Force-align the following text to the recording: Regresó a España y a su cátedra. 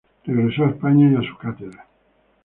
Regresó 0.25 0.63
a 0.63 0.69
España 0.69 1.11
y 1.11 1.15
a 1.23 1.29
su 1.29 1.37
cátedra. 1.37 1.85